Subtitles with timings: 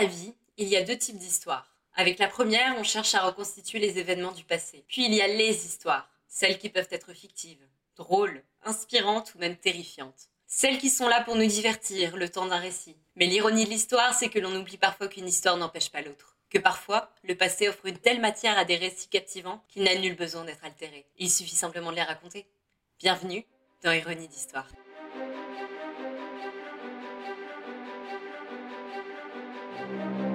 [0.00, 1.72] la vie, il y a deux types d'histoires.
[1.94, 4.84] Avec la première, on cherche à reconstituer les événements du passé.
[4.88, 7.66] Puis il y a les histoires, celles qui peuvent être fictives,
[7.96, 10.28] drôles, inspirantes ou même terrifiantes.
[10.46, 12.96] Celles qui sont là pour nous divertir, le temps d'un récit.
[13.16, 16.36] Mais l'ironie de l'histoire, c'est que l'on oublie parfois qu'une histoire n'empêche pas l'autre.
[16.50, 20.14] Que parfois, le passé offre une telle matière à des récits captivants qu'il n'a nul
[20.14, 21.06] besoin d'être altéré.
[21.18, 22.46] Il suffit simplement de les raconter.
[22.98, 23.46] Bienvenue
[23.82, 24.68] dans Ironie d'Histoire.
[29.88, 30.25] thank you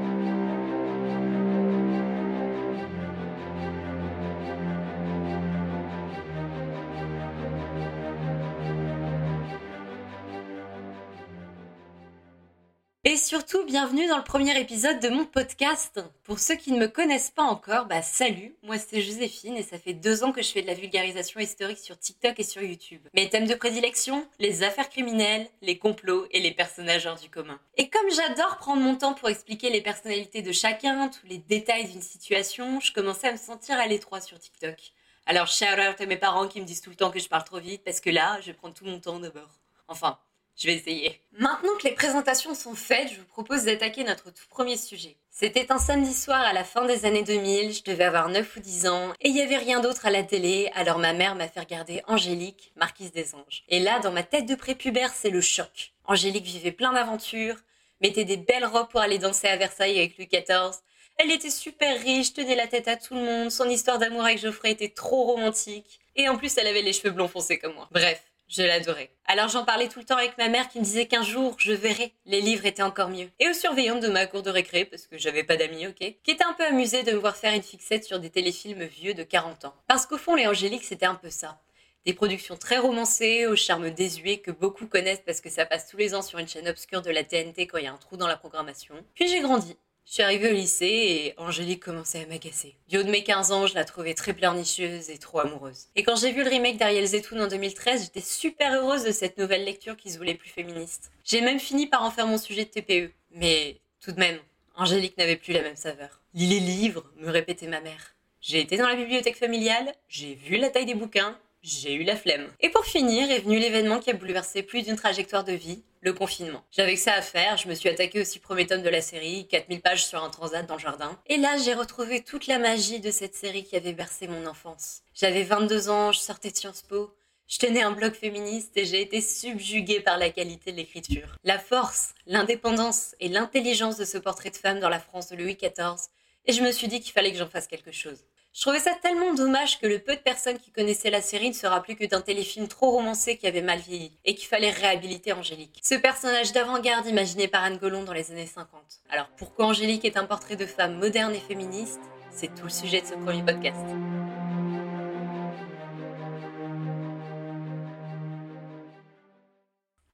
[13.03, 15.99] Et surtout, bienvenue dans le premier épisode de mon podcast.
[16.23, 19.79] Pour ceux qui ne me connaissent pas encore, bah salut, moi c'est Joséphine et ça
[19.79, 23.01] fait deux ans que je fais de la vulgarisation historique sur TikTok et sur YouTube.
[23.15, 27.59] Mes thèmes de prédilection, les affaires criminelles, les complots et les personnages hors du commun.
[27.75, 31.87] Et comme j'adore prendre mon temps pour expliquer les personnalités de chacun, tous les détails
[31.87, 34.77] d'une situation, je commençais à me sentir à l'étroit sur TikTok.
[35.25, 37.45] Alors shout out à mes parents qui me disent tout le temps que je parle
[37.45, 39.57] trop vite parce que là, je prendre tout mon temps d'abord.
[39.87, 40.19] Enfin,
[40.57, 41.21] je vais essayer.
[41.33, 45.17] Maintenant que les présentations sont faites, je vous propose d'attaquer notre tout premier sujet.
[45.29, 48.59] C'était un samedi soir à la fin des années 2000, je devais avoir 9 ou
[48.59, 51.47] 10 ans, et il n'y avait rien d'autre à la télé, alors ma mère m'a
[51.47, 53.63] fait regarder Angélique, Marquise des Anges.
[53.69, 55.93] Et là, dans ma tête de prépubère, c'est le choc.
[56.05, 57.55] Angélique vivait plein d'aventures,
[58.01, 60.79] mettait des belles robes pour aller danser à Versailles avec Louis XIV,
[61.17, 64.39] elle était super riche, tenait la tête à tout le monde, son histoire d'amour avec
[64.39, 67.87] Geoffrey était trop romantique, et en plus elle avait les cheveux blonds foncés comme moi.
[67.91, 69.09] Bref, je l'adorais.
[69.25, 71.71] Alors j'en parlais tout le temps avec ma mère qui me disait qu'un jour je
[71.71, 73.29] verrais, les livres étaient encore mieux.
[73.39, 76.31] Et aux surveillantes de ma cour de récré, parce que j'avais pas d'amis, ok, qui
[76.31, 79.23] étaient un peu amusées de me voir faire une fixette sur des téléfilms vieux de
[79.23, 79.73] 40 ans.
[79.87, 81.61] Parce qu'au fond, les Angéliques, c'était un peu ça.
[82.05, 85.97] Des productions très romancées, au charme désuet que beaucoup connaissent parce que ça passe tous
[85.97, 88.17] les ans sur une chaîne obscure de la TNT quand il y a un trou
[88.17, 88.95] dans la programmation.
[89.13, 89.77] Puis j'ai grandi.
[90.05, 92.75] Je suis arrivée au lycée et Angélique commençait à m'agacer.
[92.93, 95.87] Haut de mes 15 ans, je la trouvais très pleurnicheuse et trop amoureuse.
[95.95, 99.37] Et quand j'ai vu le remake d'Ariel Zetoun en 2013, j'étais super heureuse de cette
[99.37, 101.11] nouvelle lecture qui se voulait plus féministe.
[101.23, 103.13] J'ai même fini par en faire mon sujet de TPE.
[103.31, 104.39] Mais tout de même,
[104.75, 106.19] Angélique n'avait plus la même saveur.
[106.33, 108.15] Lis les livres, me répétait ma mère.
[108.41, 112.15] J'ai été dans la bibliothèque familiale, j'ai vu la taille des bouquins, j'ai eu la
[112.15, 112.47] flemme.
[112.59, 116.13] Et pour finir est venu l'événement qui a bouleversé plus d'une trajectoire de vie, le
[116.13, 116.63] confinement.
[116.71, 119.01] J'avais que ça à faire, je me suis attaquée au six premiers tomes de la
[119.01, 121.19] série, 4000 pages sur un transat dans le jardin.
[121.27, 125.01] Et là, j'ai retrouvé toute la magie de cette série qui avait bercé mon enfance.
[125.13, 127.13] J'avais 22 ans, je sortais de Sciences Po,
[127.47, 131.35] je tenais un blog féministe et j'ai été subjuguée par la qualité de l'écriture.
[131.43, 135.55] La force, l'indépendance et l'intelligence de ce portrait de femme dans la France de Louis
[135.55, 136.07] XIV,
[136.45, 138.23] et je me suis dit qu'il fallait que j'en fasse quelque chose.
[138.53, 141.53] Je trouvais ça tellement dommage que le peu de personnes qui connaissaient la série ne
[141.53, 145.31] se rappelaient que d'un téléfilm trop romancé qui avait mal vieilli et qu'il fallait réhabiliter
[145.31, 145.79] Angélique.
[145.81, 148.81] Ce personnage d'avant-garde imaginé par Anne Golon dans les années 50.
[149.09, 152.01] Alors pourquoi Angélique est un portrait de femme moderne et féministe?
[152.29, 153.79] C'est tout le sujet de ce premier podcast.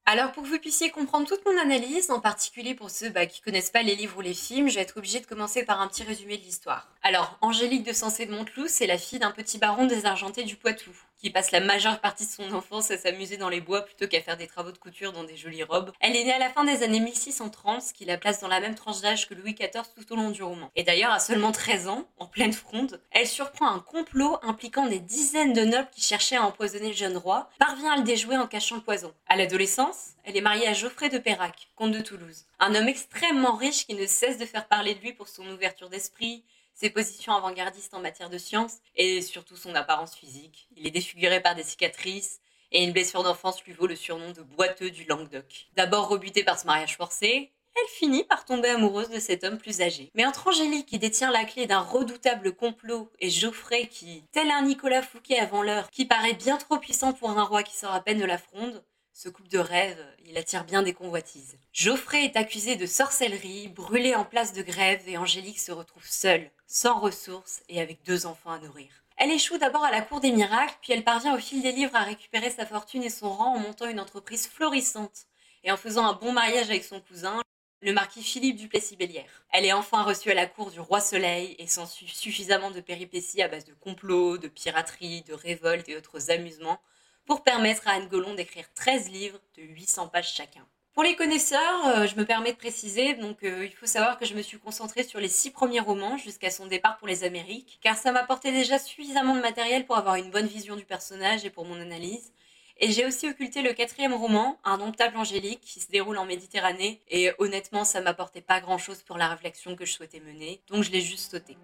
[0.10, 3.42] Alors pour que vous puissiez comprendre toute mon analyse, en particulier pour ceux bah, qui
[3.42, 5.88] connaissent pas les livres ou les films, je vais être obligée de commencer par un
[5.90, 6.88] petit résumé de l'histoire.
[7.08, 10.92] Alors, Angélique de Sensé de Monteloup, c'est la fille d'un petit baron désargenté du Poitou
[11.18, 14.22] qui passe la majeure partie de son enfance à s'amuser dans les bois plutôt qu'à
[14.22, 15.92] faire des travaux de couture dans des jolies robes.
[16.00, 18.60] Elle est née à la fin des années 1630, ce qui la place dans la
[18.60, 20.70] même tranche d'âge que Louis XIV tout au long du roman.
[20.76, 25.00] Et d'ailleurs, à seulement 13 ans, en pleine fronde, elle surprend un complot impliquant des
[25.00, 28.48] dizaines de nobles qui cherchaient à empoisonner le jeune roi, parvient à le déjouer en
[28.48, 29.14] cachant le poison.
[29.28, 32.46] À l'adolescence, elle est mariée à Geoffrey de Perrac, comte de Toulouse.
[32.60, 35.90] Un homme extrêmement riche qui ne cesse de faire parler de lui pour son ouverture
[35.90, 36.44] d'esprit,
[36.78, 40.70] ses positions avant-gardistes en matière de science et surtout son apparence physique.
[40.76, 42.40] Il est défiguré par des cicatrices
[42.72, 45.68] et une blessure d'enfance lui vaut le surnom de boiteux du Languedoc.
[45.76, 49.82] D'abord rebutée par ce mariage forcé, elle finit par tomber amoureuse de cet homme plus
[49.82, 50.12] âgé.
[50.14, 54.64] Mais entre Angélique qui détient la clé d'un redoutable complot et Geoffrey qui, tel un
[54.64, 58.02] Nicolas Fouquet avant l'heure, qui paraît bien trop puissant pour un roi qui sort à
[58.02, 58.84] peine de la fronde,
[59.18, 59.98] ce couple de rêve,
[60.28, 61.58] il attire bien des convoitises.
[61.74, 66.52] Geoffrey est accusé de sorcellerie, brûlé en place de grève et Angélique se retrouve seule,
[66.68, 68.90] sans ressources et avec deux enfants à nourrir.
[69.18, 71.96] Elle échoue d'abord à la cour des miracles, puis elle parvient au fil des livres
[71.96, 75.26] à récupérer sa fortune et son rang en montant une entreprise florissante
[75.64, 77.42] et en faisant un bon mariage avec son cousin,
[77.82, 79.46] le marquis Philippe du Plessis-Bélière.
[79.52, 83.42] Elle est enfin reçue à la cour du roi Soleil et s'ensuit suffisamment de péripéties
[83.42, 86.80] à base de complots, de piraterie, de révoltes et autres amusements
[87.28, 90.66] pour permettre à Anne Golon d'écrire 13 livres de 800 pages chacun.
[90.94, 94.26] Pour les connaisseurs, euh, je me permets de préciser, donc euh, il faut savoir que
[94.26, 97.78] je me suis concentrée sur les six premiers romans jusqu'à son départ pour les Amériques,
[97.84, 101.52] car ça m'apportait déjà suffisamment de matériel pour avoir une bonne vision du personnage et
[101.52, 102.32] pour mon analyse.
[102.80, 107.02] Et j'ai aussi occulté le quatrième roman, Un domptable angélique, qui se déroule en Méditerranée.
[107.10, 110.84] Et honnêtement, ça m'apportait pas grand chose pour la réflexion que je souhaitais mener, donc
[110.84, 111.58] je l'ai juste sauté.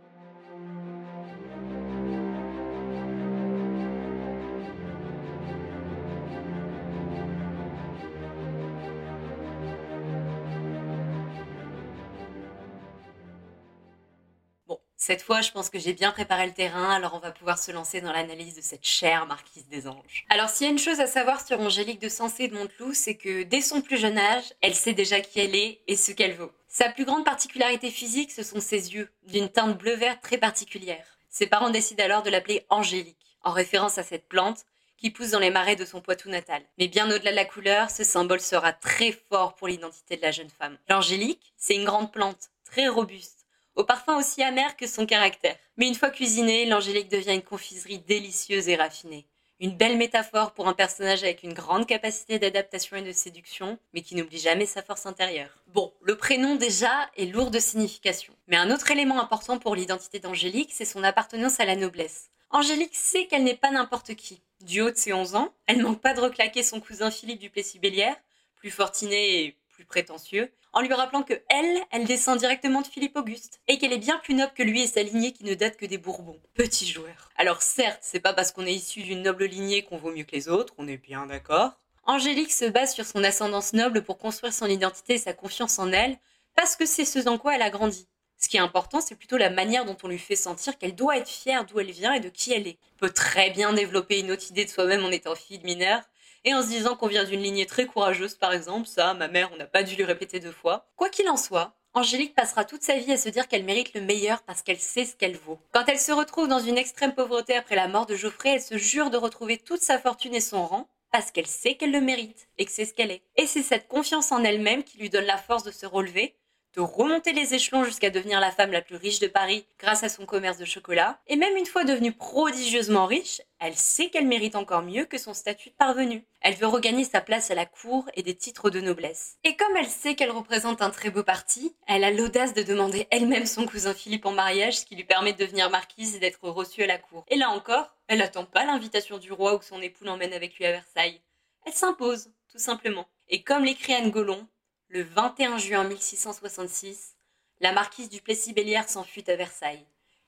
[15.05, 17.73] Cette fois, je pense que j'ai bien préparé le terrain, alors on va pouvoir se
[17.73, 20.25] lancer dans l'analyse de cette chère marquise des anges.
[20.29, 23.17] Alors s'il y a une chose à savoir sur Angélique de Sensé de Monteloup, c'est
[23.17, 26.35] que dès son plus jeune âge, elle sait déjà qui elle est et ce qu'elle
[26.35, 26.53] vaut.
[26.69, 31.05] Sa plus grande particularité physique, ce sont ses yeux, d'une teinte bleu-vert très particulière.
[31.29, 34.63] Ses parents décident alors de l'appeler Angélique, en référence à cette plante
[34.95, 36.63] qui pousse dans les marais de son Poitou natal.
[36.77, 40.31] Mais bien au-delà de la couleur, ce symbole sera très fort pour l'identité de la
[40.31, 40.77] jeune femme.
[40.87, 43.42] L'angélique, c'est une grande plante, très robuste
[43.75, 45.55] au parfum aussi amer que son caractère.
[45.77, 49.25] Mais une fois cuisinée, l'angélique devient une confiserie délicieuse et raffinée.
[49.59, 54.01] Une belle métaphore pour un personnage avec une grande capacité d'adaptation et de séduction, mais
[54.01, 55.63] qui n'oublie jamais sa force intérieure.
[55.67, 58.33] Bon, le prénom déjà est lourd de signification.
[58.47, 62.29] Mais un autre élément important pour l'identité d'Angélique, c'est son appartenance à la noblesse.
[62.49, 64.41] Angélique sait qu'elle n'est pas n'importe qui.
[64.61, 67.49] Du haut de ses 11 ans, elle manque pas de reclaquer son cousin Philippe du
[67.49, 68.15] Plessis-Bélière,
[68.55, 73.61] plus fortiné et prétentieux, en lui rappelant que elle, elle descend directement de Philippe Auguste,
[73.67, 75.85] et qu'elle est bien plus noble que lui et sa lignée qui ne date que
[75.85, 76.41] des Bourbons.
[76.55, 77.29] Petit joueur.
[77.35, 80.35] Alors certes, c'est pas parce qu'on est issu d'une noble lignée qu'on vaut mieux que
[80.35, 81.79] les autres, on est bien d'accord.
[82.05, 85.91] Angélique se base sur son ascendance noble pour construire son identité et sa confiance en
[85.91, 86.17] elle,
[86.55, 88.07] parce que c'est ce dans quoi elle a grandi.
[88.37, 91.17] Ce qui est important, c'est plutôt la manière dont on lui fait sentir qu'elle doit
[91.17, 92.77] être fière d'où elle vient et de qui elle est.
[92.95, 96.01] On peut très bien développer une autre idée de soi-même en étant fille de mineur,
[96.45, 99.51] et en se disant qu'on vient d'une lignée très courageuse, par exemple, ça, ma mère,
[99.53, 100.87] on n'a pas dû lui répéter deux fois.
[100.95, 104.01] Quoi qu'il en soit, Angélique passera toute sa vie à se dire qu'elle mérite le
[104.01, 105.59] meilleur parce qu'elle sait ce qu'elle vaut.
[105.71, 108.77] Quand elle se retrouve dans une extrême pauvreté après la mort de Geoffrey, elle se
[108.77, 112.47] jure de retrouver toute sa fortune et son rang parce qu'elle sait qu'elle le mérite
[112.57, 113.21] et que c'est ce qu'elle est.
[113.35, 116.35] Et c'est cette confiance en elle-même qui lui donne la force de se relever
[116.73, 120.09] de remonter les échelons jusqu'à devenir la femme la plus riche de Paris grâce à
[120.09, 121.19] son commerce de chocolat.
[121.27, 125.33] Et même une fois devenue prodigieusement riche, elle sait qu'elle mérite encore mieux que son
[125.33, 126.25] statut de parvenue.
[126.41, 129.37] Elle veut regagner sa place à la cour et des titres de noblesse.
[129.43, 133.07] Et comme elle sait qu'elle représente un très beau parti, elle a l'audace de demander
[133.11, 136.49] elle-même son cousin Philippe en mariage, ce qui lui permet de devenir marquise et d'être
[136.49, 137.23] reçue à la cour.
[137.29, 140.65] Et là encore, elle n'attend pas l'invitation du roi ou son époux l'emmène avec lui
[140.65, 141.21] à Versailles.
[141.65, 143.07] Elle s'impose, tout simplement.
[143.29, 144.47] Et comme l'écrit Anne Golon,
[144.93, 147.15] le 21 juin 1666,
[147.61, 149.87] la marquise du Plessis-Bélière s'enfuit à Versailles.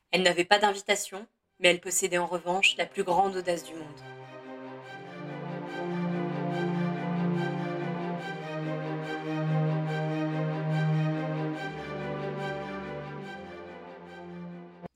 [0.09, 1.27] Elle n'avait pas d'invitation,
[1.59, 3.85] mais elle possédait en revanche la plus grande audace du monde.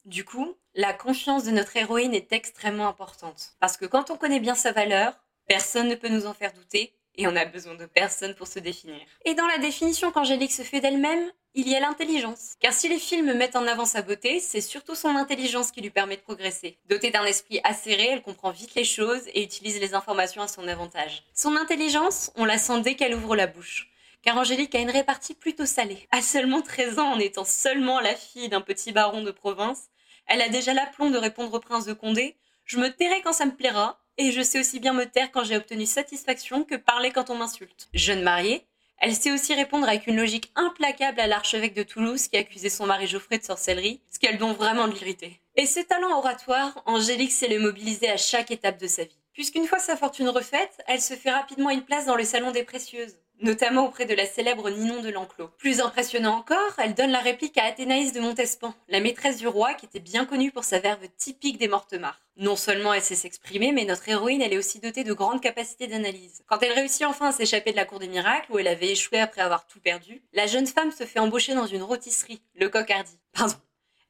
[0.06, 3.56] Du coup, la confiance de notre héroïne est extrêmement importante.
[3.60, 5.14] Parce que quand on connaît bien sa valeur,
[5.46, 8.60] personne ne peut nous en faire douter, et on a besoin de personne pour se
[8.60, 8.98] définir.
[9.26, 12.54] Et dans la définition qu'Angélique se fait d'elle-même, il y a l'intelligence.
[12.62, 15.90] Car si les films mettent en avant sa beauté, c'est surtout son intelligence qui lui
[15.90, 16.78] permet de progresser.
[16.88, 20.66] Dotée d'un esprit acéré, elle comprend vite les choses et utilise les informations à son
[20.70, 21.24] avantage.
[21.34, 23.90] Son intelligence, on la sent dès qu'elle ouvre la bouche.
[24.22, 26.08] Car Angélique a une répartie plutôt salée.
[26.12, 29.90] À seulement 13 ans, en étant seulement la fille d'un petit baron de province,
[30.26, 33.46] elle a déjà l'aplomb de répondre au prince de Condé Je me tairai quand ça
[33.46, 37.12] me plaira, et je sais aussi bien me taire quand j'ai obtenu satisfaction que parler
[37.12, 37.88] quand on m'insulte.
[37.94, 38.66] Jeune mariée,
[38.98, 42.86] elle sait aussi répondre avec une logique implacable à l'archevêque de Toulouse qui accusait son
[42.86, 45.40] mari Geoffrey de sorcellerie, ce qui a le don vraiment de l'irriter.
[45.56, 49.16] Et ses talents oratoires, Angélique sait les mobiliser à chaque étape de sa vie.
[49.32, 52.64] Puisqu'une fois sa fortune refaite, elle se fait rapidement une place dans le salon des
[52.64, 55.50] précieuses notamment auprès de la célèbre Ninon de l'Enclos.
[55.58, 59.74] Plus impressionnant encore, elle donne la réplique à Athénaïs de Montespan, la maîtresse du roi
[59.74, 62.22] qui était bien connue pour sa verve typique des mortemarts.
[62.38, 65.88] Non seulement elle sait s'exprimer, mais notre héroïne elle est aussi dotée de grandes capacités
[65.88, 66.44] d'analyse.
[66.48, 69.20] Quand elle réussit enfin à s'échapper de la cour des miracles, où elle avait échoué
[69.20, 72.90] après avoir tout perdu, la jeune femme se fait embaucher dans une rôtisserie, le coq
[72.90, 73.20] hardy.
[73.34, 73.56] Pardon.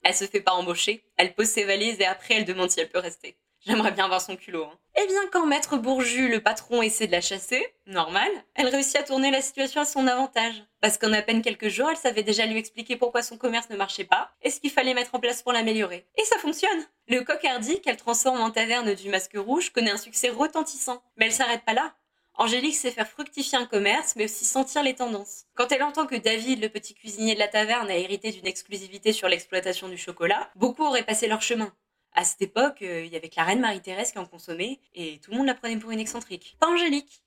[0.04, 2.90] Elle se fait pas embaucher, elle pose ses valises et après elle demande si elle
[2.90, 3.36] peut rester.
[3.66, 4.64] J'aimerais bien voir son culot.
[4.64, 4.78] Hein.
[4.96, 9.04] Eh bien, quand Maître Bourju, le patron, essaie de la chasser, normal, elle réussit à
[9.04, 10.64] tourner la situation à son avantage.
[10.82, 13.76] Parce qu'en à peine quelques jours, elle savait déjà lui expliquer pourquoi son commerce ne
[13.76, 16.06] marchait pas et ce qu'il fallait mettre en place pour l'améliorer.
[16.18, 19.98] Et ça fonctionne Le coq hardy, qu'elle transforme en taverne du masque rouge, connaît un
[19.98, 21.04] succès retentissant.
[21.18, 21.94] Mais elle s'arrête pas là.
[22.36, 25.44] Angélique sait faire fructifier un commerce, mais aussi sentir les tendances.
[25.56, 29.12] Quand elle entend que David, le petit cuisinier de la taverne, a hérité d'une exclusivité
[29.12, 31.74] sur l'exploitation du chocolat, beaucoup auraient passé leur chemin.
[32.20, 35.20] À cette époque, euh, il y avait que la reine Marie-Thérèse qui en consommait et
[35.20, 36.58] tout le monde la prenait pour une excentrique.
[36.60, 37.24] Pas Angélique.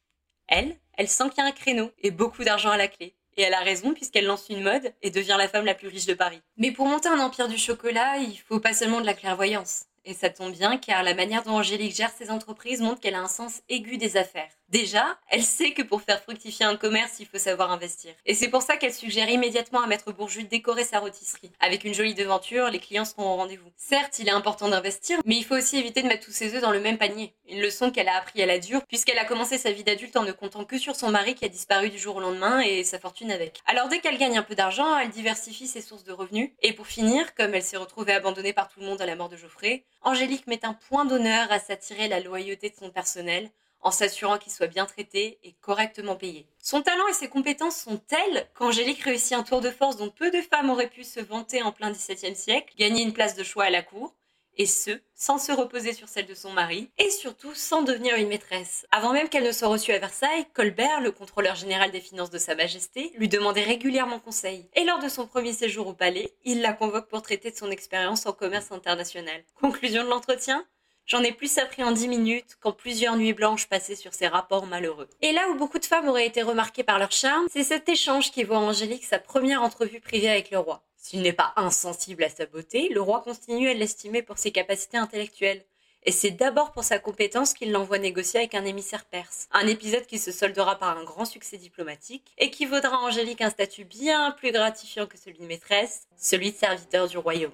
[0.48, 3.14] Elle, elle sent qu'il y a un créneau et beaucoup d'argent à la clé.
[3.38, 6.04] Et elle a raison puisqu'elle lance une mode et devient la femme la plus riche
[6.04, 6.42] de Paris.
[6.58, 9.86] Mais pour monter un empire du chocolat, il faut pas seulement de la clairvoyance.
[10.04, 13.22] Et ça tombe bien car la manière dont Angélique gère ses entreprises montre qu'elle a
[13.22, 14.52] un sens aigu des affaires.
[14.72, 18.14] Déjà, elle sait que pour faire fructifier un commerce, il faut savoir investir.
[18.24, 21.52] Et c'est pour ça qu'elle suggère immédiatement à Maître Bourju de décorer sa rôtisserie.
[21.60, 23.68] Avec une jolie devanture, les clients seront au rendez-vous.
[23.76, 26.62] Certes, il est important d'investir, mais il faut aussi éviter de mettre tous ses œufs
[26.62, 27.34] dans le même panier.
[27.50, 30.22] Une leçon qu'elle a appris à la dure, puisqu'elle a commencé sa vie d'adulte en
[30.22, 32.98] ne comptant que sur son mari qui a disparu du jour au lendemain et sa
[32.98, 33.60] fortune avec.
[33.66, 36.50] Alors dès qu'elle gagne un peu d'argent, elle diversifie ses sources de revenus.
[36.62, 39.28] Et pour finir, comme elle s'est retrouvée abandonnée par tout le monde à la mort
[39.28, 43.50] de Geoffrey, Angélique met un point d'honneur à s'attirer la loyauté de son personnel
[43.82, 46.46] en s'assurant qu'il soit bien traité et correctement payé.
[46.58, 50.30] Son talent et ses compétences sont telles qu'Angélique réussit un tour de force dont peu
[50.30, 53.64] de femmes auraient pu se vanter en plein XVIIe siècle, gagner une place de choix
[53.64, 54.14] à la cour,
[54.56, 58.28] et ce, sans se reposer sur celle de son mari, et surtout sans devenir une
[58.28, 58.86] maîtresse.
[58.90, 62.38] Avant même qu'elle ne soit reçue à Versailles, Colbert, le contrôleur général des finances de
[62.38, 64.68] Sa Majesté, lui demandait régulièrement conseil.
[64.74, 67.70] Et lors de son premier séjour au palais, il la convoque pour traiter de son
[67.70, 69.42] expérience en commerce international.
[69.54, 70.66] Conclusion de l'entretien
[71.06, 74.66] J'en ai plus appris en dix minutes qu'en plusieurs nuits blanches passées sur ces rapports
[74.66, 75.08] malheureux.
[75.20, 78.30] Et là où beaucoup de femmes auraient été remarquées par leur charme, c'est cet échange
[78.30, 80.82] qui voit Angélique sa première entrevue privée avec le roi.
[80.96, 84.96] S'il n'est pas insensible à sa beauté, le roi continue à l'estimer pour ses capacités
[84.96, 85.64] intellectuelles.
[86.04, 89.48] Et c'est d'abord pour sa compétence qu'il l'envoie négocier avec un émissaire perse.
[89.52, 93.40] Un épisode qui se soldera par un grand succès diplomatique et qui vaudra à Angélique
[93.40, 97.52] un statut bien plus gratifiant que celui de maîtresse, celui de serviteur du royaume.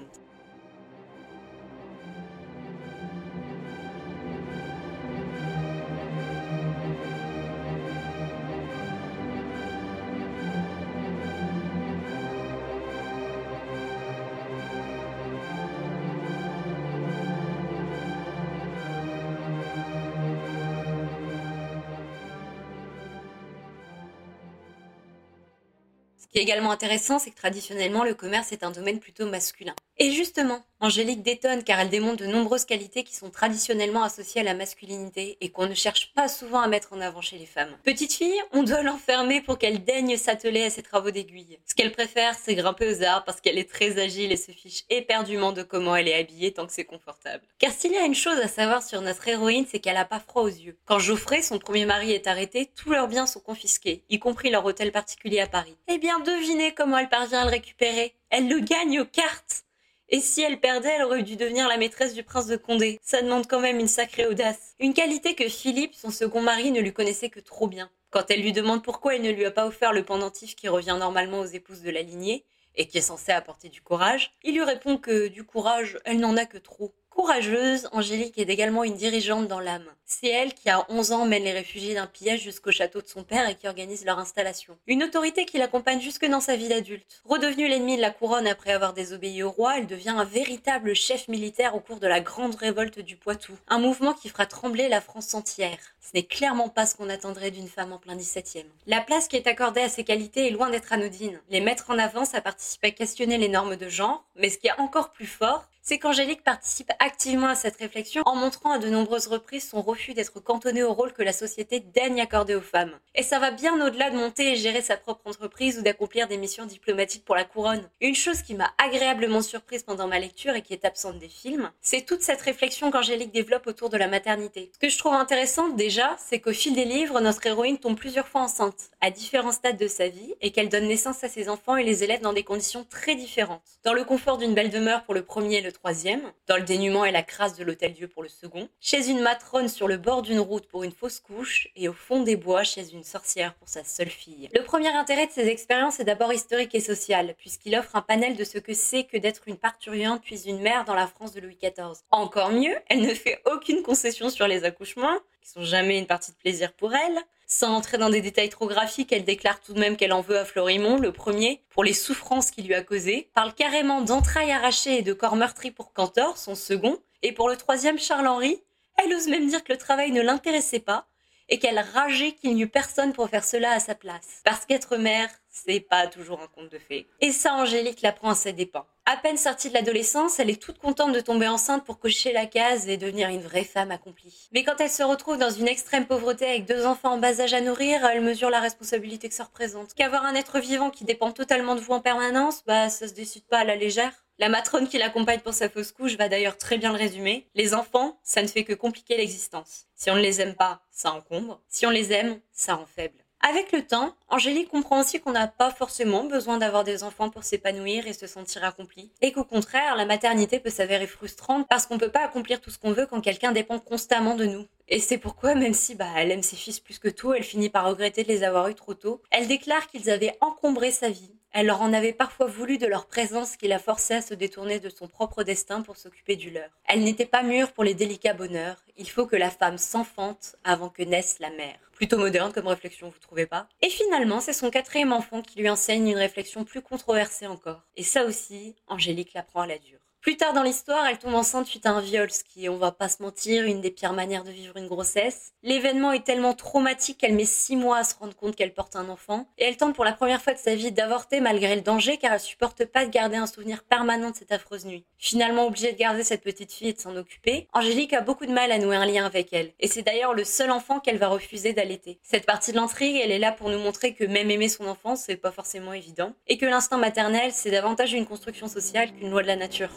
[26.39, 29.75] Qui est également intéressant, c'est que traditionnellement, le commerce est un domaine plutôt masculin.
[30.01, 34.45] Et justement, Angélique détonne car elle démontre de nombreuses qualités qui sont traditionnellement associées à
[34.45, 37.77] la masculinité et qu'on ne cherche pas souvent à mettre en avant chez les femmes.
[37.83, 41.59] Petite fille, on doit l'enfermer pour qu'elle daigne s'atteler à ses travaux d'aiguille.
[41.67, 44.85] Ce qu'elle préfère, c'est grimper aux arbres parce qu'elle est très agile et se fiche
[44.89, 47.43] éperdument de comment elle est habillée tant que c'est confortable.
[47.59, 50.21] Car s'il y a une chose à savoir sur notre héroïne, c'est qu'elle a pas
[50.21, 50.79] froid aux yeux.
[50.85, 54.65] Quand Geoffrey, son premier mari, est arrêté, tous leurs biens sont confisqués, y compris leur
[54.65, 55.77] hôtel particulier à Paris.
[55.89, 58.15] Eh bien, devinez comment elle parvient à le récupérer.
[58.31, 59.65] Elle le gagne aux cartes
[60.09, 62.99] et si elle perdait, elle aurait dû devenir la maîtresse du prince de Condé.
[63.03, 64.75] Ça demande quand même une sacrée audace.
[64.81, 67.91] Une qualité que Philippe, son second mari, ne lui connaissait que trop bien.
[68.11, 70.97] Quand elle lui demande pourquoi il ne lui a pas offert le pendentif qui revient
[70.99, 72.45] normalement aux épouses de la lignée,
[72.79, 76.37] et qui est censé apporter du courage, il lui répond que du courage, elle n'en
[76.37, 76.95] a que trop.
[77.19, 79.91] Courageuse, Angélique est également une dirigeante dans l'âme.
[80.05, 83.25] C'est elle qui, à 11 ans, mène les réfugiés d'un pillage jusqu'au château de son
[83.25, 84.79] père et qui organise leur installation.
[84.87, 87.21] Une autorité qui l'accompagne jusque dans sa vie d'adulte.
[87.25, 91.27] Redevenue l'ennemi de la couronne après avoir désobéi au roi, elle devient un véritable chef
[91.27, 93.55] militaire au cours de la grande révolte du Poitou.
[93.67, 95.77] Un mouvement qui fera trembler la France entière.
[96.01, 98.65] Ce n'est clairement pas ce qu'on attendrait d'une femme en plein 17e.
[98.87, 101.41] La place qui est accordée à ces qualités est loin d'être anodine.
[101.51, 104.69] Les mettre en avant, ça participe à questionner les normes de genre, mais ce qui
[104.69, 108.91] est encore plus fort, c'est qu'Angélique participe activement à cette réflexion en montrant à de
[108.91, 112.93] nombreuses reprises son refus d'être cantonnée au rôle que la société daigne accorder aux femmes.
[113.15, 116.37] Et ça va bien au-delà de monter et gérer sa propre entreprise ou d'accomplir des
[116.37, 117.89] missions diplomatiques pour la couronne.
[118.03, 121.71] Une chose qui m'a agréablement surprise pendant ma lecture et qui est absente des films,
[121.81, 124.71] c'est toute cette réflexion qu'Angélique développe autour de la maternité.
[124.75, 128.29] Ce que je trouve intéressant déjà, c'est qu'au fil des livres, notre héroïne tombe plusieurs
[128.29, 131.79] fois enceinte, à différents stades de sa vie, et qu'elle donne naissance à ses enfants
[131.79, 133.63] et les élève dans des conditions très différentes.
[133.85, 137.05] Dans le confort d'une belle demeure pour le premier et le troisième, dans le dénuement
[137.05, 140.41] et la crasse de l'hôtel-dieu pour le second, chez une matrone sur le bord d'une
[140.41, 143.85] route pour une fausse couche, et au fond des bois chez une sorcière pour sa
[143.85, 144.49] seule fille.
[144.53, 148.37] Le premier intérêt de ces expériences est d'abord historique et social, puisqu'il offre un panel
[148.37, 151.41] de ce que c'est que d'être une parturiente puis une mère dans la France de
[151.41, 152.03] Louis XIV.
[152.11, 156.33] Encore mieux, elle ne fait aucune concession sur les accouchements, qui sont jamais une partie
[156.33, 157.19] de plaisir pour elle.
[157.51, 160.37] Sans entrer dans des détails trop graphiques, elle déclare tout de même qu'elle en veut
[160.37, 164.99] à Florimond, le premier, pour les souffrances qu'il lui a causées, parle carrément d'entrailles arrachées
[164.99, 168.63] et de corps meurtris pour Cantor, son second, et pour le troisième, Charles-Henri,
[168.99, 171.09] elle ose même dire que le travail ne l'intéressait pas,
[171.49, 174.43] et qu'elle rageait qu'il n'y eût personne pour faire cela à sa place.
[174.45, 175.31] Parce qu'être mère,
[175.65, 177.07] c'est pas toujours un conte de fées.
[177.21, 178.87] Et ça, Angélique l'apprend à ses dépens.
[179.07, 182.45] À peine sortie de l'adolescence, elle est toute contente de tomber enceinte pour cocher la
[182.45, 184.49] case et devenir une vraie femme accomplie.
[184.53, 187.55] Mais quand elle se retrouve dans une extrême pauvreté avec deux enfants en bas âge
[187.55, 189.95] à nourrir, elle mesure la responsabilité que ça représente.
[189.95, 193.45] Qu'avoir un être vivant qui dépend totalement de vous en permanence, bah ça se décide
[193.45, 194.13] pas à la légère.
[194.39, 197.49] La matrone qui l'accompagne pour sa fausse couche va d'ailleurs très bien le résumer.
[197.55, 199.87] Les enfants, ça ne fait que compliquer l'existence.
[199.97, 201.61] Si on ne les aime pas, ça encombre.
[201.69, 203.25] Si on les aime, ça rend faible.
[203.41, 207.45] Avec le temps, Angélique comprend aussi qu'on n'a pas forcément besoin d'avoir des enfants pour
[207.45, 209.13] s'épanouir et se sentir accompli.
[209.23, 212.79] Et qu'au contraire, la maternité peut s'avérer frustrante parce qu'on peut pas accomplir tout ce
[212.79, 214.67] qu'on veut quand quelqu'un dépend constamment de nous.
[214.89, 217.71] Et c'est pourquoi, même si bah, elle aime ses fils plus que tout, elle finit
[217.71, 219.23] par regretter de les avoir eus trop tôt.
[219.31, 221.38] Elle déclare qu'ils avaient encombré sa vie.
[221.53, 224.81] Elle leur en avait parfois voulu de leur présence qui la forçait à se détourner
[224.81, 226.69] de son propre destin pour s'occuper du leur.
[226.85, 228.85] Elle n'était pas mûre pour les délicats bonheurs.
[228.97, 231.79] Il faut que la femme s'enfante avant que naisse la mère.
[231.93, 233.67] Plutôt moderne comme réflexion, vous trouvez pas?
[233.83, 237.83] Et finalement, c'est son quatrième enfant qui lui enseigne une réflexion plus controversée encore.
[237.97, 239.98] Et ça aussi, Angélique l'apprend à la dure.
[240.21, 242.91] Plus tard dans l'histoire, elle tombe enceinte suite à un viol, ce qui on va
[242.91, 245.53] pas se mentir, une des pires manières de vivre une grossesse.
[245.63, 249.09] L'événement est tellement traumatique qu'elle met six mois à se rendre compte qu'elle porte un
[249.09, 252.19] enfant, et elle tente pour la première fois de sa vie d'avorter malgré le danger
[252.19, 255.07] car elle supporte pas de garder un souvenir permanent de cette affreuse nuit.
[255.19, 258.53] Finalement obligée de garder cette petite fille et de s'en occuper, Angélique a beaucoup de
[258.53, 261.29] mal à nouer un lien avec elle, et c'est d'ailleurs le seul enfant qu'elle va
[261.29, 262.19] refuser d'allaiter.
[262.23, 265.15] Cette partie de l'intrigue, elle est là pour nous montrer que même aimer son enfant,
[265.15, 269.43] c'est pas forcément évident, et que l'instinct maternel, c'est davantage une construction sociale qu'une loi
[269.43, 269.91] de la nature.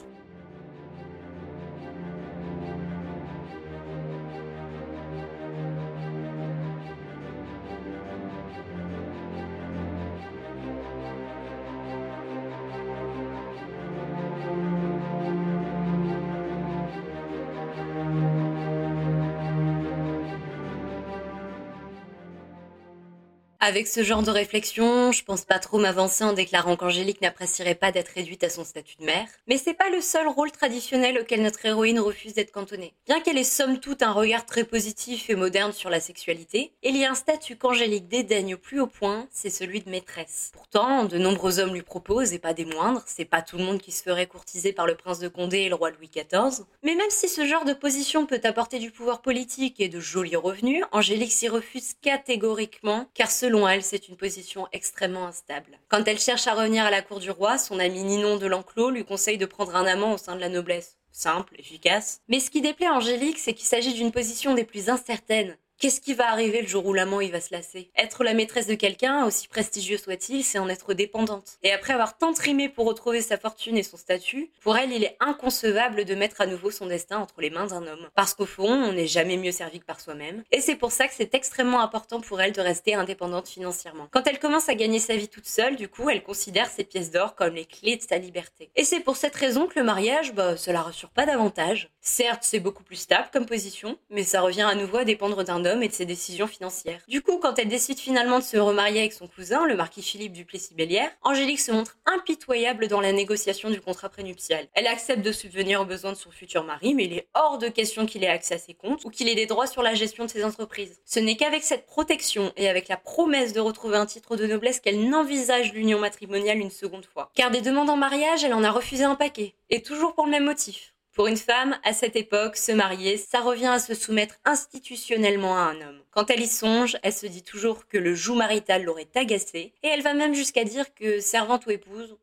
[23.64, 27.92] Avec ce genre de réflexion, je pense pas trop m'avancer en déclarant qu'Angélique n'apprécierait pas
[27.92, 29.28] d'être réduite à son statut de mère.
[29.46, 32.96] Mais c'est pas le seul rôle traditionnel auquel notre héroïne refuse d'être cantonnée.
[33.06, 36.98] Bien qu'elle ait somme toute un regard très positif et moderne sur la sexualité, il
[36.98, 40.50] y a un statut qu'Angélique dédaigne au plus haut point, c'est celui de maîtresse.
[40.54, 43.80] Pourtant, de nombreux hommes lui proposent, et pas des moindres, c'est pas tout le monde
[43.80, 46.66] qui se ferait courtiser par le prince de Condé et le roi Louis XIV.
[46.82, 50.36] Mais même si ce genre de position peut apporter du pouvoir politique et de jolis
[50.36, 55.78] revenus, Angélique s'y refuse catégoriquement, car ce Selon elle, c'est une position extrêmement instable.
[55.90, 58.92] Quand elle cherche à revenir à la cour du roi, son ami Ninon de l'Enclos
[58.92, 60.96] lui conseille de prendre un amant au sein de la noblesse.
[61.12, 62.22] Simple, efficace.
[62.30, 65.58] Mais ce qui déplaît Angélique, c'est qu'il s'agit d'une position des plus incertaines.
[65.82, 67.90] Qu'est-ce qui va arriver le jour où l'amant il va se lasser?
[67.98, 71.58] Être la maîtresse de quelqu'un, aussi prestigieux soit-il, c'est en être dépendante.
[71.64, 75.04] Et après avoir tant trimé pour retrouver sa fortune et son statut, pour elle il
[75.04, 78.10] est inconcevable de mettre à nouveau son destin entre les mains d'un homme.
[78.14, 80.44] Parce qu'au fond, on n'est jamais mieux servi que par soi-même.
[80.52, 84.08] Et c'est pour ça que c'est extrêmement important pour elle de rester indépendante financièrement.
[84.12, 87.10] Quand elle commence à gagner sa vie toute seule, du coup, elle considère ses pièces
[87.10, 88.70] d'or comme les clés de sa liberté.
[88.76, 91.90] Et c'est pour cette raison que le mariage, bah, ça la rassure pas davantage.
[92.02, 95.66] Certes, c'est beaucoup plus stable comme position, mais ça revient à nouveau à dépendre d'un
[95.66, 97.02] homme et de ses décisions financières.
[97.08, 100.34] Du coup, quand elle décide finalement de se remarier avec son cousin, le marquis Philippe
[100.34, 104.68] du Plessis-Bellière, Angélique se montre impitoyable dans la négociation du contrat prénuptial.
[104.74, 107.68] Elle accepte de subvenir aux besoins de son futur mari, mais il est hors de
[107.68, 110.26] question qu'il ait accès à ses comptes ou qu'il ait des droits sur la gestion
[110.26, 111.00] de ses entreprises.
[111.06, 114.80] Ce n'est qu'avec cette protection et avec la promesse de retrouver un titre de noblesse
[114.80, 117.32] qu'elle n'envisage l'union matrimoniale une seconde fois.
[117.36, 119.54] Car des demandes en mariage, elle en a refusé un paquet.
[119.70, 120.91] Et toujours pour le même motif.
[121.14, 125.64] Pour une femme, à cette époque, se marier, ça revient à se soumettre institutionnellement à
[125.64, 126.02] un homme.
[126.10, 129.88] Quand elle y songe, elle se dit toujours que le joug marital l'aurait agacée, et
[129.88, 132.18] elle va même jusqu'à dire que servante ou épouse,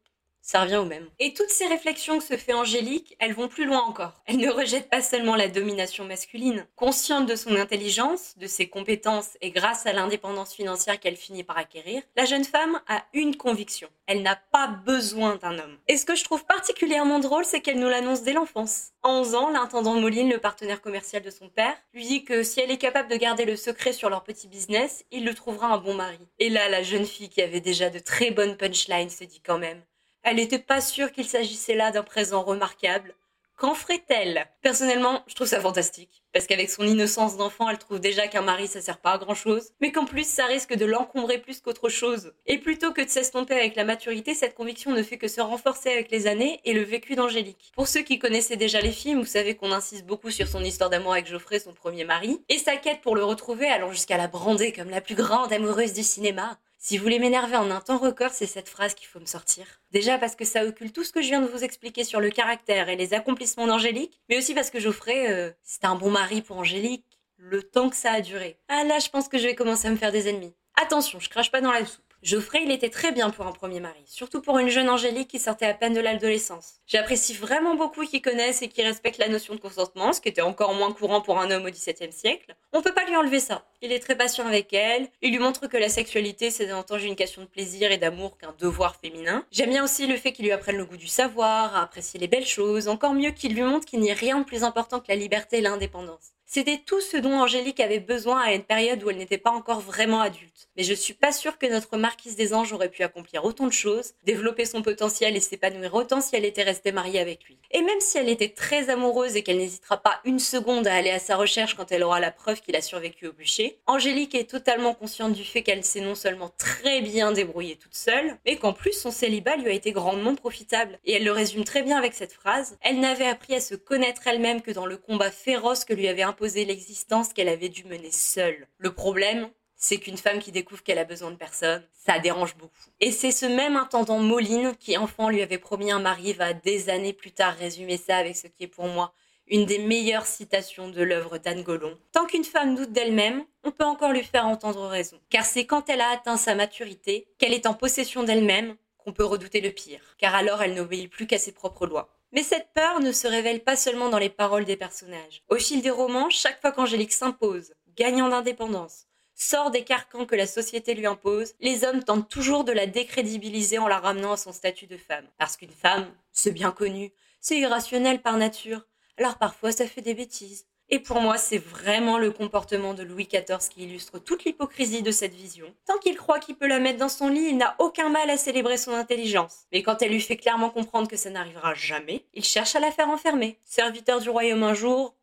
[0.49, 1.07] ça revient au même.
[1.19, 4.15] Et toutes ces réflexions que se fait Angélique, elles vont plus loin encore.
[4.25, 6.67] Elle ne rejette pas seulement la domination masculine.
[6.75, 11.59] Consciente de son intelligence, de ses compétences et grâce à l'indépendance financière qu'elle finit par
[11.59, 13.91] acquérir, la jeune femme a une conviction.
[14.07, 15.77] Elle n'a pas besoin d'un homme.
[15.87, 18.93] Et ce que je trouve particulièrement drôle, c'est qu'elle nous l'annonce dès l'enfance.
[19.03, 22.61] En 11 ans, l'intendant Moline, le partenaire commercial de son père, lui dit que si
[22.61, 25.79] elle est capable de garder le secret sur leur petit business, il le trouvera un
[25.79, 26.27] bon mari.
[26.39, 29.59] Et là, la jeune fille qui avait déjà de très bonnes punchlines se dit quand
[29.59, 29.83] même
[30.29, 33.15] elle n'était pas sûre qu'il s'agissait là d'un présent remarquable.
[33.57, 34.47] Qu'en ferait-elle?
[34.63, 36.23] Personnellement, je trouve ça fantastique.
[36.33, 39.35] Parce qu'avec son innocence d'enfant, elle trouve déjà qu'un mari, ça sert pas à grand
[39.35, 39.71] chose.
[39.81, 42.35] Mais qu'en plus, ça risque de l'encombrer plus qu'autre chose.
[42.47, 45.91] Et plutôt que de s'estomper avec la maturité, cette conviction ne fait que se renforcer
[45.91, 47.73] avec les années et le vécu d'Angélique.
[47.75, 50.91] Pour ceux qui connaissaient déjà les films, vous savez qu'on insiste beaucoup sur son histoire
[50.91, 52.41] d'amour avec Geoffrey, son premier mari.
[52.49, 55.95] Et sa quête pour le retrouver allant jusqu'à la brander comme la plus grande amoureuse
[55.95, 56.61] du cinéma.
[56.89, 59.67] Si vous voulez m'énerver en un temps record, c'est cette phrase qu'il faut me sortir.
[59.91, 62.31] Déjà parce que ça occulte tout ce que je viens de vous expliquer sur le
[62.31, 66.41] caractère et les accomplissements d'Angélique, mais aussi parce que Geoffrey, euh, c'était un bon mari
[66.41, 67.05] pour Angélique,
[67.37, 68.59] le temps que ça a duré.
[68.69, 70.55] Ah là, je pense que je vais commencer à me faire des ennemis.
[70.83, 72.08] Attention, je crache pas dans la soupe.
[72.25, 75.39] Geoffrey, il était très bien pour un premier mari, surtout pour une jeune Angélique qui
[75.39, 76.81] sortait à peine de l'adolescence.
[76.89, 80.43] J'apprécie vraiment beaucoup qu'ils connaissent et qui respectent la notion de consentement, ce qui était
[80.43, 82.57] encore moins courant pour un homme au XVIIe siècle.
[82.73, 83.65] On peut pas lui enlever ça.
[83.83, 87.15] il est très patient avec elle, il lui montre que la sexualité c'est davantage une
[87.15, 89.45] question de plaisir et d'amour qu'un devoir féminin.
[89.53, 92.27] J'aime bien aussi le fait qu'il lui apprenne le goût du savoir, à apprécier les
[92.27, 95.09] belles choses, encore mieux qu'il lui montre qu'il n'y a rien de plus important que
[95.09, 96.33] la liberté et l'indépendance.
[96.51, 99.81] C'était tout ce dont Angélique avait besoin à une période où elle n'était pas encore
[99.81, 100.71] vraiment adulte.
[100.79, 103.73] Mais je suis pas sûre que notre marquise des anges aurait pu accomplir autant de
[103.73, 107.59] choses, développer son potentiel et s'épanouir autant si elle était restée mariée avec lui.
[107.71, 111.11] Et même si elle était très amoureuse et qu'elle n'hésitera pas une seconde à aller
[111.11, 114.49] à sa recherche quand elle aura la preuve qu'il a survécu au bûcher, Angélique est
[114.49, 118.73] totalement consciente du fait qu'elle s'est non seulement très bien débrouillée toute seule, mais qu'en
[118.73, 120.99] plus son célibat lui a été grandement profitable.
[121.05, 124.27] Et elle le résume très bien avec cette phrase, elle n'avait appris à se connaître
[124.27, 128.11] elle-même que dans le combat féroce que lui avait imposé l'existence qu'elle avait dû mener
[128.11, 128.67] seule.
[128.79, 132.91] Le problème, c'est qu'une femme qui découvre qu'elle a besoin de personne, ça dérange beaucoup.
[133.01, 136.91] Et c'est ce même intendant Moline qui, enfant, lui avait promis un mari, va des
[136.91, 139.13] années plus tard résumer ça avec ce qui est pour moi
[139.51, 141.97] une des meilleures citations de l'œuvre d'Anne Gollon.
[142.13, 145.19] Tant qu'une femme doute d'elle-même, on peut encore lui faire entendre raison.
[145.31, 149.25] Car c'est quand elle a atteint sa maturité, qu'elle est en possession d'elle-même, qu'on peut
[149.25, 150.01] redouter le pire.
[150.19, 152.18] Car alors elle n'obéit plus qu'à ses propres lois.
[152.33, 155.43] Mais cette peur ne se révèle pas seulement dans les paroles des personnages.
[155.49, 160.47] Au fil des romans, chaque fois qu'Angélique s'impose, gagnant d'indépendance, sort des carcans que la
[160.47, 164.53] société lui impose, les hommes tentent toujours de la décrédibiliser en la ramenant à son
[164.53, 165.27] statut de femme.
[165.39, 168.85] Parce qu'une femme, c'est bien connu, c'est irrationnel par nature,
[169.17, 170.67] alors parfois ça fait des bêtises.
[170.91, 175.11] Et pour moi, c'est vraiment le comportement de Louis XIV qui illustre toute l'hypocrisie de
[175.11, 175.67] cette vision.
[175.87, 178.39] Tant qu'il croit qu'il peut la mettre dans son lit, il n'a aucun mal à
[178.39, 179.67] célébrer son intelligence.
[179.71, 182.91] Mais quand elle lui fait clairement comprendre que ça n'arrivera jamais, il cherche à la
[182.91, 183.59] faire enfermer.
[183.67, 185.15] Serviteur du royaume un jour,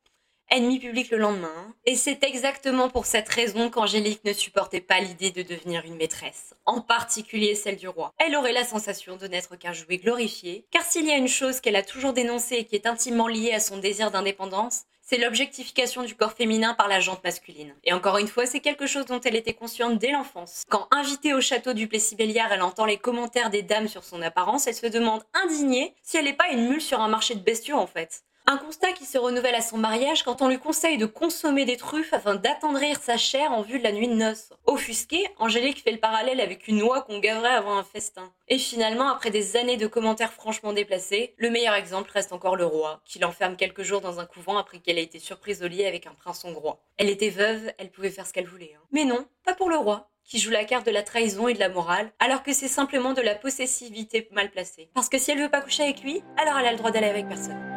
[0.51, 1.73] ennemi public le lendemain.
[1.85, 6.53] Et c'est exactement pour cette raison qu'Angélique ne supportait pas l'idée de devenir une maîtresse,
[6.65, 8.13] en particulier celle du roi.
[8.19, 11.59] Elle aurait la sensation de n'être qu'un jouet glorifié, car s'il y a une chose
[11.59, 16.03] qu'elle a toujours dénoncée et qui est intimement liée à son désir d'indépendance, c'est l'objectification
[16.03, 17.73] du corps féminin par la jante masculine.
[17.83, 20.63] Et encore une fois, c'est quelque chose dont elle était consciente dès l'enfance.
[20.67, 24.65] Quand invitée au château du Plessis-Béliard, elle entend les commentaires des dames sur son apparence,
[24.65, 27.77] elle se demande indignée si elle n'est pas une mule sur un marché de bestiaux
[27.77, 28.24] en fait.
[28.47, 31.77] Un constat qui se renouvelle à son mariage quand on lui conseille de consommer des
[31.77, 34.53] truffes afin d'attendrir sa chair en vue de la nuit de noces.
[34.67, 38.31] Offusquée, Angélique fait le parallèle avec une noix qu'on gaverait avant un festin.
[38.47, 42.67] Et finalement, après des années de commentaires franchement déplacés, le meilleur exemple reste encore le
[42.67, 45.83] roi, qui l'enferme quelques jours dans un couvent après qu'elle ait été surprise au lit
[45.83, 46.83] avec un prince hongrois.
[46.97, 48.75] Elle était veuve, elle pouvait faire ce qu'elle voulait.
[48.77, 48.83] Hein.
[48.91, 51.59] Mais non, pas pour le roi qui joue la carte de la trahison et de
[51.59, 54.89] la morale, alors que c'est simplement de la possessivité mal placée.
[54.95, 57.09] Parce que si elle veut pas coucher avec lui, alors elle a le droit d'aller
[57.09, 57.74] avec personne.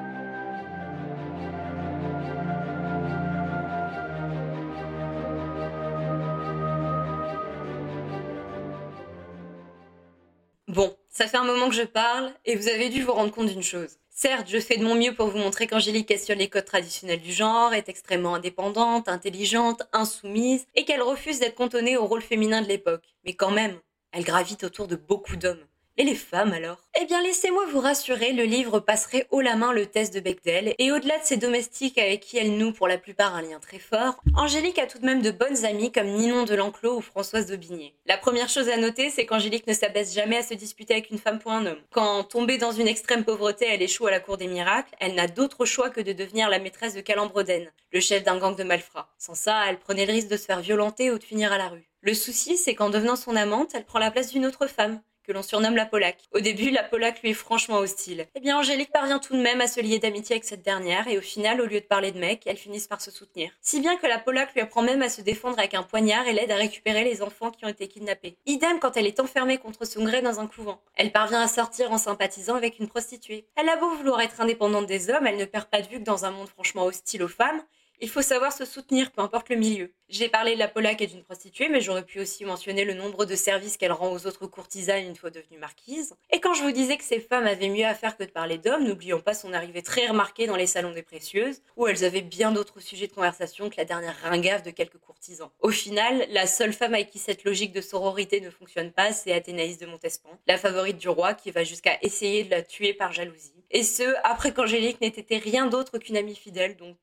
[10.68, 13.48] Bon, ça fait un moment que je parle et vous avez dû vous rendre compte
[13.48, 13.96] d'une chose.
[14.10, 17.32] Certes, je fais de mon mieux pour vous montrer qu'Angélique questionne les codes traditionnels du
[17.32, 22.68] genre, est extrêmement indépendante, intelligente, insoumise et qu'elle refuse d'être cantonnée au rôle féminin de
[22.68, 23.16] l'époque.
[23.24, 23.78] Mais quand même,
[24.12, 25.67] elle gravite autour de beaucoup d'hommes.
[26.00, 26.78] Et les femmes alors?
[27.00, 30.76] Eh bien laissez-moi vous rassurer, le livre passerait haut la main le test de Bechdel,
[30.78, 33.80] et au-delà de ses domestiques avec qui elle noue pour la plupart un lien très
[33.80, 37.46] fort, Angélique a tout de même de bonnes amies comme Ninon de l'Enclos ou Françoise
[37.46, 37.96] d'Aubigné.
[38.06, 41.18] La première chose à noter, c'est qu'Angélique ne s'abaisse jamais à se disputer avec une
[41.18, 41.82] femme pour un homme.
[41.90, 45.26] Quand tombée dans une extrême pauvreté, elle échoue à la cour des miracles, elle n'a
[45.26, 49.12] d'autre choix que de devenir la maîtresse de Calambroden, le chef d'un gang de malfrats.
[49.18, 51.66] Sans ça, elle prenait le risque de se faire violenter ou de finir à la
[51.66, 51.88] rue.
[52.02, 55.32] Le souci, c'est qu'en devenant son amante, elle prend la place d'une autre femme, que
[55.34, 56.24] l'on surnomme la Polaque.
[56.32, 58.26] Au début, la Polaque lui est franchement hostile.
[58.34, 61.18] Eh bien, Angélique parvient tout de même à se lier d'amitié avec cette dernière, et
[61.18, 63.50] au final, au lieu de parler de mec, elles finissent par se soutenir.
[63.60, 66.32] Si bien que la Polaque lui apprend même à se défendre avec un poignard et
[66.32, 68.38] l'aide à récupérer les enfants qui ont été kidnappés.
[68.46, 70.80] Idem quand elle est enfermée contre son gré dans un couvent.
[70.96, 73.44] Elle parvient à sortir en sympathisant avec une prostituée.
[73.56, 76.04] Elle a beau vouloir être indépendante des hommes, elle ne perd pas de vue que
[76.04, 77.60] dans un monde franchement hostile aux femmes,
[78.00, 79.92] il faut savoir se soutenir, peu importe le milieu.
[80.08, 83.26] J'ai parlé de la Polaque et d'une prostituée, mais j'aurais pu aussi mentionner le nombre
[83.26, 86.14] de services qu'elle rend aux autres courtisanes une fois devenue marquise.
[86.30, 88.56] Et quand je vous disais que ces femmes avaient mieux à faire que de parler
[88.56, 92.22] d'hommes, n'oublions pas son arrivée très remarquée dans les salons des précieuses, où elles avaient
[92.22, 95.50] bien d'autres sujets de conversation que la dernière ringave de quelques courtisans.
[95.60, 99.32] Au final, la seule femme avec qui cette logique de sororité ne fonctionne pas, c'est
[99.32, 103.12] Athénaïs de Montespan, la favorite du roi qui va jusqu'à essayer de la tuer par
[103.12, 103.52] jalousie.
[103.70, 106.96] Et ce, après qu'Angélique n'ait été rien d'autre qu'une amie fidèle, donc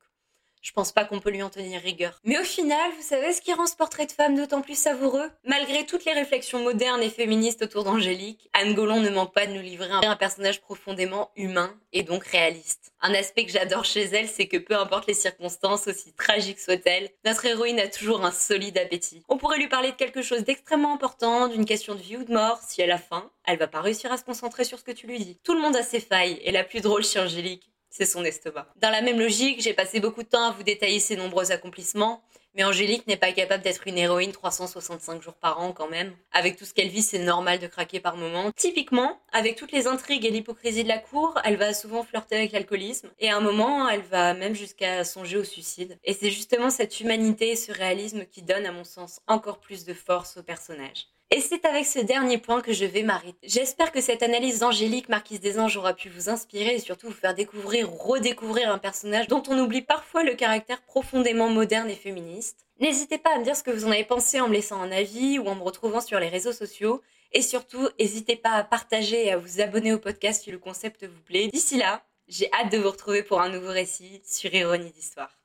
[0.65, 2.19] je pense pas qu'on peut lui en tenir rigueur.
[2.23, 5.29] Mais au final, vous savez ce qui rend ce portrait de femme d'autant plus savoureux?
[5.43, 9.53] Malgré toutes les réflexions modernes et féministes autour d'Angélique, Anne Gollon ne manque pas de
[9.53, 12.93] nous livrer un personnage profondément humain et donc réaliste.
[12.99, 17.11] Un aspect que j'adore chez elle, c'est que peu importe les circonstances, aussi tragiques soient-elles,
[17.25, 19.21] notre héroïne a toujours un solide appétit.
[19.29, 22.33] On pourrait lui parler de quelque chose d'extrêmement important, d'une question de vie ou de
[22.33, 24.91] mort, si elle a faim, elle va pas réussir à se concentrer sur ce que
[24.91, 25.37] tu lui dis.
[25.43, 28.67] Tout le monde a ses failles, et la plus drôle chez Angélique, c'est son estomac.
[28.81, 32.21] Dans la même logique, j'ai passé beaucoup de temps à vous détailler ses nombreux accomplissements,
[32.57, 36.13] Mais Angélique n'est pas capable d'être une héroïne 365 jours par an quand même.
[36.31, 38.49] Avec tout ce qu'elle vit, c'est normal de craquer par moments.
[38.55, 42.53] Typiquement, avec toutes les intrigues et l'hypocrisie de la cour, elle va souvent flirter avec
[42.53, 43.09] l'alcoolisme.
[43.19, 45.97] Et à un moment, elle va même jusqu'à songer au suicide.
[46.05, 49.83] Et c'est justement cette humanité et ce réalisme qui donne, à mon sens, encore plus
[49.83, 51.07] de force au personnage.
[51.31, 53.35] Et c'est avec ce dernier point que je vais m'arrêter.
[53.41, 57.13] J'espère que cette analyse d'Angélique, Marquise des Anges, aura pu vous inspirer et surtout vous
[57.13, 61.95] faire découvrir ou redécouvrir un personnage dont on oublie parfois le caractère profondément moderne et
[61.95, 62.67] féministe.
[62.79, 64.91] N'hésitez pas à me dire ce que vous en avez pensé en me laissant un
[64.91, 67.01] avis ou en me retrouvant sur les réseaux sociaux.
[67.31, 71.05] Et surtout, n'hésitez pas à partager et à vous abonner au podcast si le concept
[71.05, 71.47] vous plaît.
[71.47, 75.35] D'ici là, j'ai hâte de vous retrouver pour un nouveau récit sur Ironie d'Histoire.